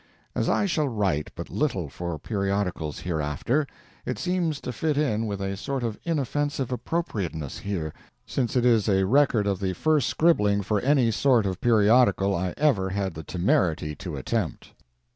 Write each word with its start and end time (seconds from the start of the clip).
As 0.33 0.49
I 0.49 0.65
shall 0.65 0.87
write 0.89 1.29
but 1.35 1.51
little 1.51 1.87
for 1.87 2.17
periodicals 2.17 3.01
hereafter, 3.01 3.67
it 4.03 4.17
seems 4.17 4.59
to 4.61 4.71
fit 4.71 4.97
in 4.97 5.27
with 5.27 5.39
a 5.39 5.55
sort 5.55 5.83
of 5.83 5.99
inoffensive 6.03 6.71
appropriateness 6.71 7.59
here, 7.59 7.93
since 8.25 8.55
it 8.55 8.65
is 8.65 8.89
a 8.89 9.05
record 9.05 9.45
of 9.45 9.59
the 9.59 9.73
first 9.73 10.09
scribbling 10.09 10.63
for 10.63 10.79
any 10.81 11.11
sort 11.11 11.45
of 11.45 11.61
periodical 11.61 12.33
I 12.35 12.55
ever 12.57 12.89
had 12.89 13.13
the 13.13 13.21
temerity 13.23 13.93
to 13.97 14.15
attempt. 14.17 14.73